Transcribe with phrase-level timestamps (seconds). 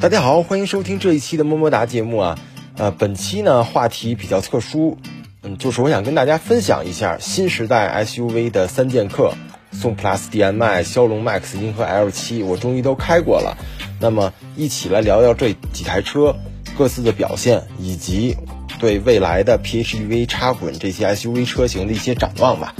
[0.00, 2.38] 大家好，欢迎收听这一期的么么哒节目啊。
[2.76, 4.98] 呃，本期呢话题比较特殊，
[5.42, 9.34] 嗯，就是我想跟大家分享一下新时代 SUV 的三剑客，
[9.70, 13.56] 宋 PLUS DM-i、骁龙 MAX、银河 L7，我终于都开过了。
[14.00, 16.36] 那么一起来聊聊这几台车
[16.76, 18.36] 各自的表现，以及
[18.80, 22.74] 对未来的 PHEV 插混这些 SUV 车型的一些展望吧。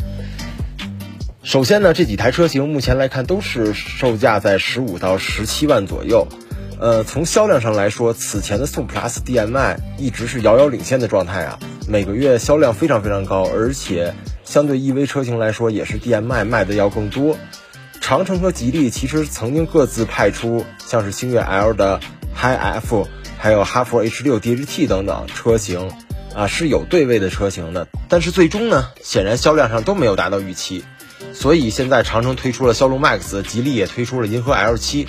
[1.44, 6.26] 首先呢，这几台车型目前来看都是售价在十五到十七万左右。
[6.84, 17.38] 呃，从销量上来说，此前的宋 PLUS DM-i 一直是遥遥领先的状态啊，每个月销量非常非常高，而且相对 EV 车型来说，也是 DM-i 卖的要更多。
[18.02, 22.00] 长城和吉利其实曾经各自派出像是星越 L 的
[22.36, 23.08] Hi-F，
[23.38, 25.90] 还有哈弗 H6 DHT 等等车型，
[26.34, 30.84] 啊是有对位的车型的，但是最终呢，显然销量上都没有达到预期。
[31.32, 35.06] 所以现在长城推出了骁龙 MAX，吉利也推出了银河 L7。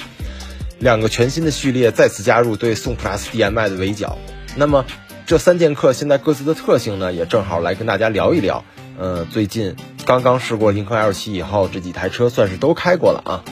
[0.80, 4.18] 两个全新的序列再次加入对宋 PLUS DM-i 的围剿，
[4.56, 4.86] 那么
[5.26, 8.64] 这三剑客现在各自的特性呢，也正好来跟大家聊一聊。
[8.98, 13.44] 呃，最近刚刚试过银河 L7 以后，这几台车算是都开过了啊。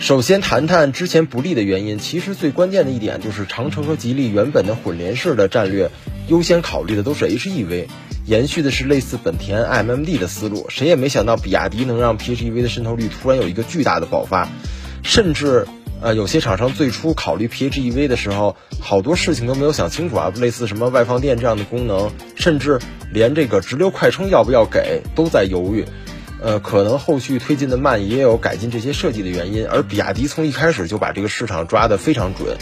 [0.00, 5.90] 首先谈谈之前不利的原因，其实最关键的一点就是长城和吉利原本的混联式的战略，
[6.28, 7.86] 优先考虑的都是 HEV，
[8.26, 10.66] 延续的是类似本田 MMD 的思路。
[10.68, 14.48] 谁也没想到比亚迪能让 PHEV 的渗透率突然有一个巨大的爆发，
[15.02, 15.66] 甚至。
[16.02, 22.80] 呃，有些厂商最初考虑 PHEV 的时候，好多事情都没有想清楚啊，类似什么外放电这样的功能，甚至
[23.12, 25.84] 连这个直流快充要不要给都在犹豫。
[26.42, 29.64] 呃，可能后续推进的慢也有改进这些设计的原因。
[29.64, 32.56] 而比亚迪从一开始就把这个市场抓得非常准，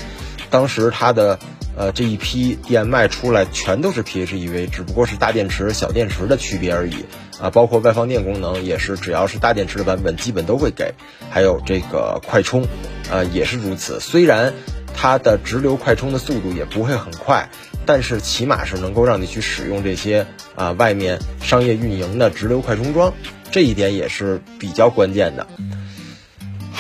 [0.51, 1.39] 当时它的
[1.77, 7.05] 呃这一批 DM-i 出来全都是 PHEV，只不过是大电池小电池的区别而已。
[7.41, 10.93] 啊，包括外放电功能也是，只要是大电池的版本，基本都会给。
[11.31, 12.67] 还有这个快充，
[13.11, 13.99] 呃，也是如此。
[13.99, 14.53] 虽然
[14.95, 17.49] 它的直流快充的速度也不会很快，
[17.87, 23.15] 但是起码是能够让你去使用这些啊外面商业运营的直流快充桩，
[23.51, 25.47] 这一点也是比较关键的。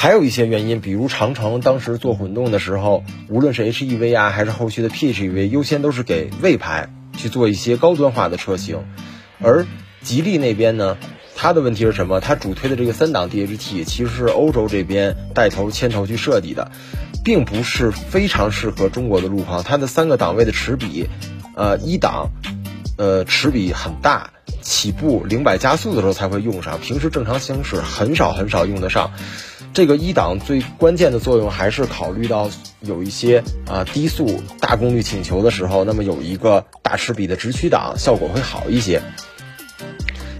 [0.00, 6.88] 还有一些原因，比如长城当时做混动的时候，无论是 HEV 啊，还是后续的 PHEV，优先都是给魏牌
[7.18, 8.86] 去做一些高端化的车型，
[9.42, 9.66] 而。
[10.02, 10.96] 吉利那边呢，
[11.36, 12.20] 它的问题是什么？
[12.20, 16.72] 它主推的这个三档 DHT 其实是欧洲这边带头牵头去设计的，
[17.22, 19.62] 并不是非常适合中国的路况。
[19.62, 21.10] 它的三个档位的齿比，
[21.54, 22.30] 呃，一档，
[22.96, 24.30] 呃，齿比很大，
[24.62, 29.10] 起步零百加速的时候才会用上，平时正常行驶很少很少用得上。
[29.72, 32.50] 这个一档最关键的作用还是考虑到
[32.80, 39.00] 有一些啊低速大功率请求的时候，那么有一个大齿比的直驱档效果会好一些。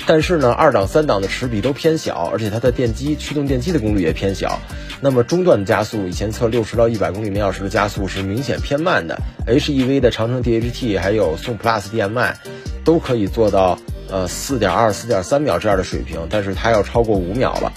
[0.06, 4.58] 但是呢，二档、三档的齿比都偏小，而且它的电机驱动电机的功率也偏小。
[5.00, 9.20] 那么中段的加速，以前测六十到一百公里每小时的加速是明显偏慢的。
[9.46, 12.36] HEV 的长城 DHT 还有宋 PLUS DM-i
[12.84, 13.78] 都可以做到
[14.10, 17.72] 呃四点二、四点三秒这样的水平，但是它要超过五秒了。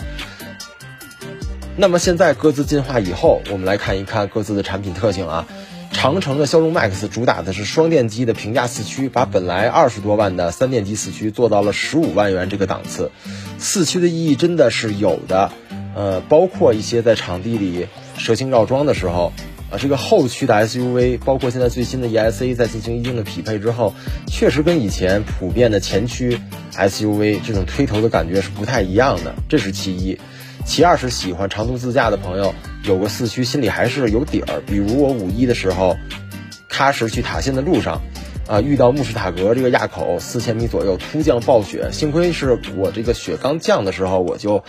[1.76, 5.48] 那么现在各自进化以后，我们来看一看各自的产品特性啊。
[5.92, 13.12] 长城的骁龙 MAX 主打的是双电机的平价四驱，把本来二十多万的三电机四驱做到了十五万元这个档次。
[13.60, 15.52] 四驱的意义真的是有的，
[15.96, 19.34] 呃，包括一些在场地里蛇形绕桩的时候，
[19.70, 23.94] 啊，这个后驱的 SUV，包括现在最新的 ESA 在进行一定的匹配之后，
[24.28, 26.40] 确实跟以前普遍的前驱
[26.76, 30.20] SUV 这种推头的感觉是不太一样的，这是其一。
[30.66, 32.54] 其二是喜欢长途自驾的朋友，
[32.84, 34.62] 有个四驱心里还是有底儿。
[34.66, 35.96] 比如我五一的时候，
[36.70, 38.02] 喀什去塔县的路上，
[38.48, 44.64] 啊，遇到慕士塔格这个垭口四千米左右突降暴雪，幸亏是我这个雪刚降的时候，我就，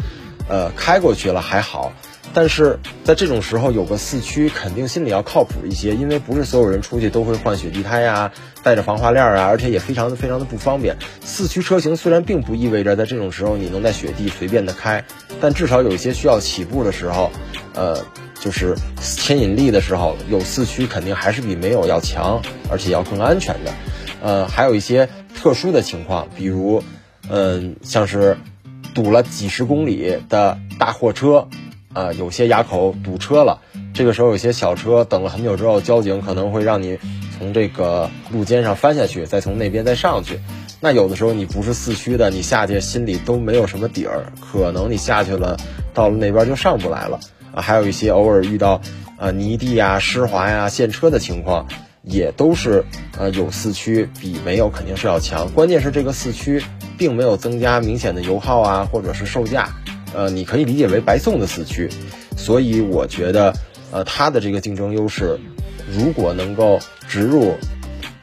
[0.49, 1.93] 呃，开过去了，还好。
[2.33, 10.97] 但是在这种时候有个四驱，肯定心里要靠谱一些，因为不是所有人出去都会换雪地胎呀，带着防滑链啊，而且也非常的非常的不方便。
[11.21, 15.05] 四驱车型虽然并不意味着在这种时候你能在雪地随便的开，
[15.41, 17.31] 但至少有一些需要起步的时候，
[17.75, 18.05] 呃，
[18.41, 23.73] 就是牵引力的时候，有四驱肯定还是比没有要强，而且要更安全的。
[24.23, 26.83] 呃，还有一些特殊的情况，比如，
[27.29, 28.39] 嗯，像是
[28.95, 31.49] 堵了几十公里的大货车。
[31.95, 33.61] 啊，有些垭口堵车了，
[33.95, 36.99] 这个时候有些小车等了很久之后，交警可能会让你
[37.39, 40.41] 从这个路肩上翻下去，再从那边再上去。
[40.81, 45.57] 那有的时候你不是四驱的，你下去心里都没有什么底儿，可能你下去了，
[45.95, 47.21] 到了那边就上不来了。
[47.55, 48.81] 啊，还有一些偶尔遇到
[49.17, 51.69] 呃泥地呀、湿滑呀、陷车的情况，
[52.03, 52.85] 也都是
[53.17, 55.49] 呃有四驱比没有肯定是要强。
[55.53, 56.63] 关键是这个四驱
[56.99, 59.69] 并没有增加明显的油耗啊，或者是售价。
[60.15, 61.89] 呃，你可以理解为白送的四驱，
[62.37, 63.53] 所以我觉得，
[63.91, 65.39] 呃，它的这个竞争优势，
[65.93, 66.79] 如果能够
[67.09, 67.55] 植入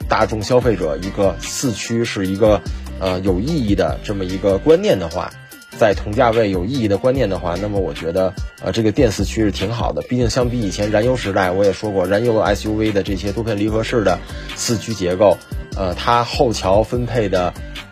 [0.08, 2.62] 大众消费者一个四驱是一个
[3.00, 5.32] 呃有意义的这么一个观念的话。
[5.80, 10.04] 在同价位有意义的观念的话，那么我觉得，呃，这个电四驱是挺好的。
[10.04, 14.20] 毕竟相比以前燃油时代，我也说过，燃油 SUV 的这些多片离合式的
[14.56, 15.38] 四驱结构，
[15.76, 17.52] 呃，它后桥分配的，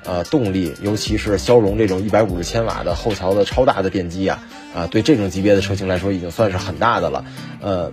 [0.10, 4.44] 呃，动力，尤其是骁龙这种一百五十千瓦的后桥的超大的电机啊，
[4.76, 7.26] 啊，对这种级别的车型来说，已经算是很大的了。
[7.62, 7.92] 呃，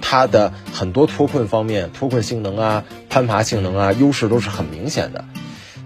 [0.00, 5.26] 它的很多脱困方面，脱困性能啊，攀爬性能啊，优势都是很明显的。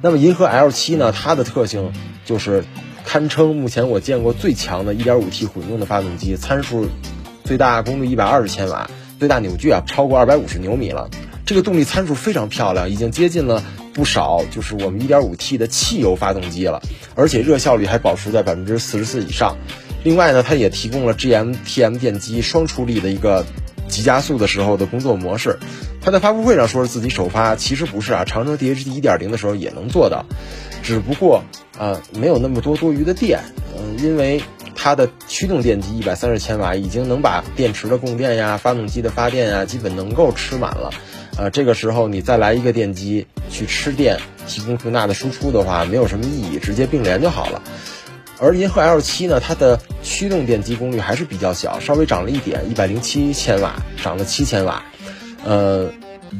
[0.00, 1.92] 那么银河 L 七呢，它的特性
[2.24, 2.64] 就是。
[3.08, 6.88] 堪称目前我见过最强的 1.5T 混动的发动机，参数
[7.44, 8.90] 最大功率120千瓦，
[9.20, 11.08] 最大扭矩啊超过250牛米了。
[11.46, 13.62] 这个动力参数非常漂亮，已经接近了
[13.96, 16.82] 不少就是我们 1.5T 的汽油发动机了，
[17.14, 19.56] 而且热效率还保持在百分之四十四以上。
[20.04, 23.46] 另外呢，它也提供了 GMTM 电机双出力的一个
[23.88, 25.58] 急加速的时候的工作模式。
[26.02, 30.26] 它在发布会上说是自己首发，其实不是啊，长城 DHT 1.0的时候也能做到。
[30.82, 31.42] 只不过，
[31.78, 33.40] 呃，没有那么多多余的电，
[33.76, 34.42] 嗯，因为
[34.76, 40.92] 它的驱动电机一百三十千瓦已经能把电池的供电呀、发动机的发电呀，基本能够吃满了，
[41.38, 47.62] 呃，这个时候你再来一个电机去吃电，提供更大的输出的话，没有什么意义，直接并联就好了。
[48.38, 54.84] 而银河 L 七呢，它的驱动电机功率还是比较小，稍微涨了一点，一百零七千瓦，涨了七千瓦，
[55.44, 55.90] 呃，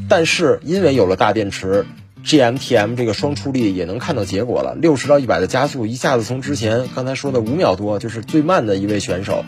[0.09, 1.85] 但是因为有了大电池。
[2.25, 9.45] GMTM 这个双出力也能看到结果了，六十到一百的加速一下子从之前刚才说的五秒多，就是最慢的一位选手，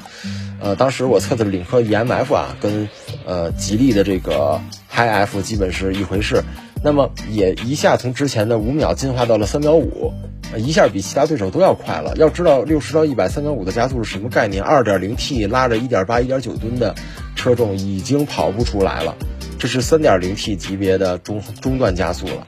[0.62, 2.88] 呃，当时我测的领克 EMF 啊，跟
[3.26, 4.62] 呃吉利的这个
[5.00, 6.44] iF 基本是一回事，
[6.84, 10.12] 那么也一下从之前的五秒进化到了三秒五，
[10.58, 12.14] 一下比其他对手都要快了。
[12.18, 14.62] 要知道六十到一百三秒五的加速是什么概念？
[14.62, 16.96] 二点零 T 拉着一点八、一点九吨的
[17.36, 19.16] 车重已经跑不出来了，
[19.58, 22.46] 这是三点零 T 级别的中中段加速了。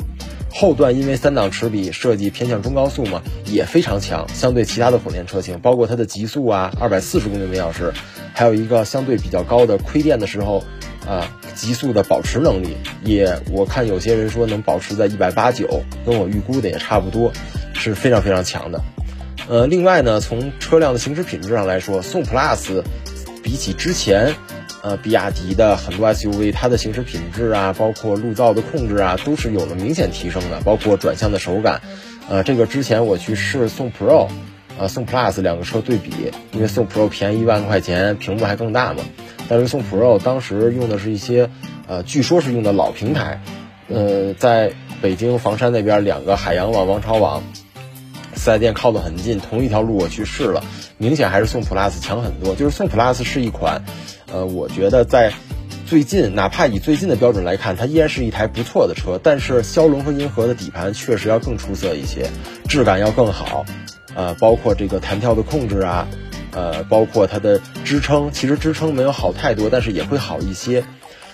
[0.53, 7.93] 后段因为三档齿比设计偏向中高速嘛，也非常强，相对其他的混电车型，包括它的极速啊，二百四十公里每小时，
[8.33, 10.61] 还有一个相对比较高的亏电的时候，
[11.11, 17.33] 啊，极速的保持能力，也我看有些人说能保持在一百八九，跟我预估的也差不多，
[17.73, 18.81] 是非常非常强的。
[19.49, 22.83] 呃，另外呢，从车辆的行驶品质上来说，宋 PLUS
[23.43, 24.33] 比起之前。
[24.83, 31.81] 呃，比亚迪的很多 SUV，它的行驶品质啊，包括路噪的控制啊，都是有了明显提升的，包括转向的手感。
[32.27, 34.27] 呃，这个之前我去试宋 Pro，
[34.79, 36.11] 呃，宋 Plus 两个车对比，
[36.51, 39.03] 因为宋 Pro 便宜一万块钱，屏幕还更大嘛。
[39.51, 41.49] 但是宋 Pro 当时用的是一些，
[41.85, 43.41] 呃，据说是用的老平台，
[43.89, 44.71] 呃，在
[45.01, 47.43] 北京房山那边两个海洋网、王朝网
[48.33, 50.63] 四 S 店靠得很近，同一条路我去试了，
[50.97, 52.55] 明显还是宋 Plus 强很多。
[52.55, 53.83] 就是宋 Plus 是一款。
[54.31, 55.33] 呃，我觉得在
[55.85, 59.19] 最近，哪怕以最近的标准来看，它依然是一台不错的车。
[59.21, 62.29] 但是骁龙和银河的底盘确实要更出色一些，
[62.69, 63.65] 质感要更好。
[64.15, 66.07] 呃，包括这个弹跳的控制啊，
[66.51, 70.83] 呃，包括它的支撑，其实支撑没有好太多，但是也会好一些。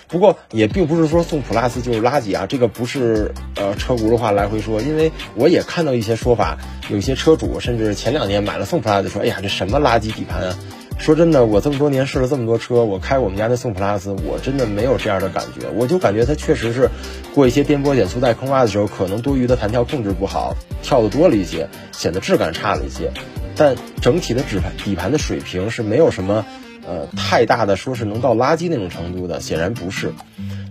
[0.06, 6.56] 不过也并不是说宋 plus 就是垃圾啊，这个不是呃车轱辘话来回说，因为我也看到一些说法，
[6.88, 10.58] 有些车主甚至前两年买了宋 plus 说，哎呀，这什么垃圾底盘啊！
[10.98, 15.66] 说真的，我这么多年试了这么多车，我开我们家的宋 plus，我真的没有这样的感觉。
[15.74, 16.90] 我就感觉它确实是
[17.34, 23.12] 过一些颠簸减速带坑洼的时候，可能多余的弹跳控制不好，跳的多了一些，显得质感差了一些。
[23.56, 26.44] 但整体的底盘底盘的水平是没有什么
[26.86, 30.12] 呃太大的说是能到垃圾那种程度的，显然不是。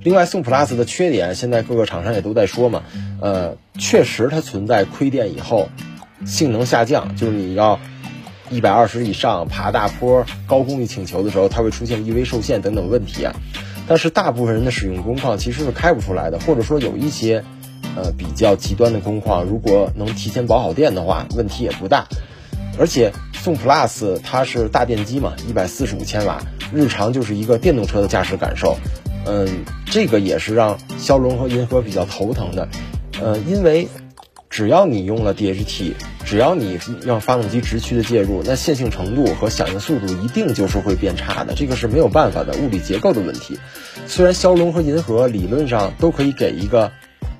[0.04, 2.84] 另外，宋 plus 的缺点，现在各个厂商也都在说嘛，
[3.22, 5.70] 呃，确实它存在亏电以后
[6.26, 7.80] 性能下降，就是你要。
[8.50, 13.34] 一百二十以上爬大坡、高功率请求的时候，它会出现 EV 受限等等问题啊。
[13.88, 17.44] 但是大部分人的使用工况其实是开不出来的，或者说有一些
[17.96, 22.06] 呃比较极端的工况，如果能提前保好电的话，问题也不大。
[22.80, 26.42] 而且宋 Plus 它是大电机嘛，一百四十五千瓦，
[26.74, 28.78] 日常就是一个电动车的驾驶感受。
[29.26, 32.70] 嗯，这个也是让骁龙和银河比较头疼的。
[33.20, 33.88] 呃，因为
[34.50, 35.94] 只要你用了 DHT。
[36.26, 43.58] 只要你让发动机直驱的介入，那线性程度和响应速度一定就是会变差的，这个是没有办法的物理结构的问题。
[44.08, 46.92] 虽然骁龙和银河理论上都可以给一个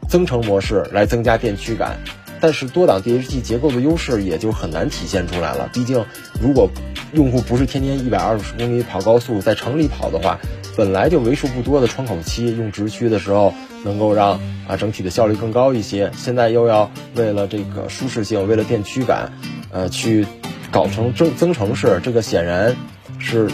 [0.08, 2.00] 增程模式来增加电驱感，
[2.40, 5.70] 但是多档 DHT 结构的优势也就很难体现出来了。
[5.74, 6.06] 毕竟，
[6.42, 6.70] 如果
[7.14, 10.40] 用户不是天天一百二十公里跑高速，在城里跑的话，
[10.76, 13.54] 本来就为数不多的窗口期用直驱的时候。
[13.84, 19.32] 能够让啊整体的效率更高一些，现在又要为了这个舒适性，为了电驱感，
[19.72, 20.26] 呃，去
[20.72, 22.76] 搞成增增程式，这个显然
[23.20, 23.50] 是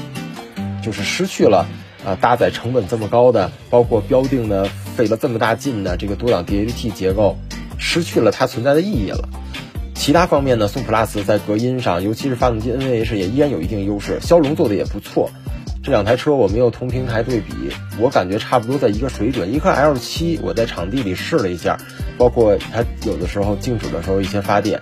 [0.81, 1.67] 就是失去了
[2.03, 7.37] 啊，搭载成本这么高的，包括标定的费了这么大劲的这个多档 DHT 结构，
[7.83, 9.27] 失去了它存在的意义了。
[9.93, 15.29] 其他方面呢，宋 plus 在隔音上，尤其是发动机 NVH 也依然有一定优势，骁龙做的也不错。
[15.83, 17.53] 这两台车我没有同平台对比，
[17.99, 19.53] 我感觉差不多在一个水准。
[19.53, 21.77] 一颗 L7 我在场地里试了一下，
[22.17, 24.81] 包括它有的时候静止的时候一些发电，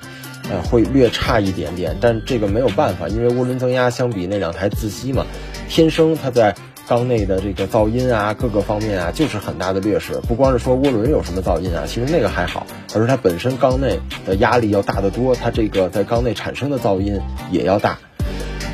[0.50, 5.26] 呃，会略差一点点，但这个没有办法，因为涡轮增压相比那两台自吸嘛，
[5.68, 6.56] 天生它在。
[6.92, 10.20] 缸内的这个噪音啊，各个方面啊，就是很大的劣势。
[10.28, 17.18] 不光是说涡轮有什么噪音啊，其实那个还好，而是它本身缸内的压力要大得多，它这个在缸内产生的噪音
[17.50, 17.98] 也要大。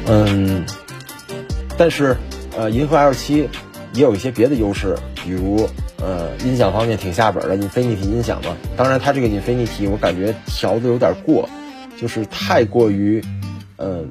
[0.08, 0.66] 嗯，
[1.78, 2.18] 但是
[2.58, 3.50] 呃，银河 L7
[3.94, 5.70] 也有一些别的优势，比如
[6.00, 8.58] 呃，音响方面挺下本的，Infinity 音响嘛。
[8.76, 11.48] 当然，它这个 Infinity 我感觉调的有点过，
[12.02, 13.24] 就是太过于，
[13.78, 14.10] 嗯，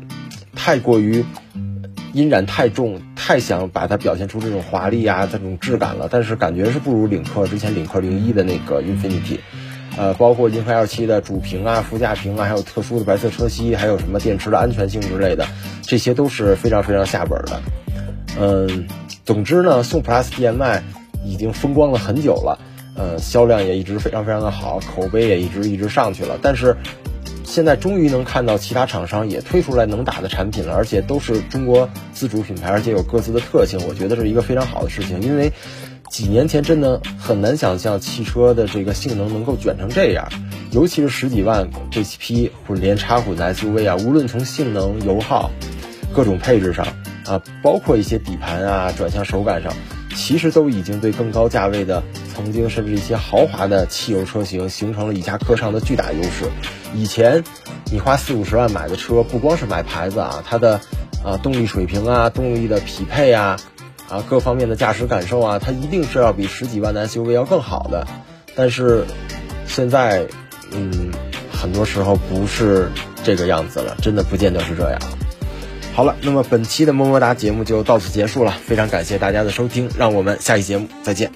[0.55, 1.25] 太过于。
[2.17, 6.09] 音染太重，太想把它表现出这种华丽啊，这种质感了。
[6.11, 9.39] 但是感觉是不如领克之前领克零一的那个 Infinity，
[9.99, 15.47] 呃，包括银河 L7 的主屏啊、副驾屏啊，还有特殊的白色车漆，还有什么电池的安全性之类的，
[15.83, 17.61] 这些都是非常非常下本的。
[18.41, 18.87] 嗯，
[19.27, 20.83] 总之呢，宋 Plus DM-i
[21.23, 22.59] 已经风光了很久了，
[22.97, 26.39] 呃，销量也一直非常非常的好，口碑也一直一直上去了。
[26.41, 26.75] 但是。
[27.47, 35.23] 现在终于能看到其他厂商也推出来能打的产品了，而且都是中国自主品牌，而且有各自的特性，我觉得是一个非常好的事情。
[35.23, 35.53] 因为
[36.11, 40.29] 几年前真的很难想象汽车的这个性能能够卷成这样，
[40.73, 45.51] 尤其是十几万这批混联插混的 SUV 啊，无论从性能、油耗、
[46.13, 46.87] 各种配置上
[47.27, 49.73] 啊，包括一些底盘啊、转向手感上。
[50.17, 52.03] 其实都已经对更高价位的
[52.35, 56.51] 曾经甚至一些豪华的汽油车型形成了一家客上的巨大优势。
[56.95, 57.45] 以前
[57.93, 60.81] 你花四五十万买的车，不光是买牌子啊，它的
[61.23, 63.57] 啊动力水平啊、动力的匹配啊、
[64.09, 68.07] 啊各方面的驾驶感受啊，它一定是要比十几万的 SUV 要更好的。
[68.57, 69.05] 但是
[69.67, 70.27] 现在，
[70.73, 71.13] 嗯，
[71.53, 72.91] 很多时候不是
[73.23, 74.99] 这个样子了，真的不见得是这样。
[75.97, 81.31] 好了，那么本期的么么哒节目就到此结束了，非常感谢大家的收听，让我们下期节目再见。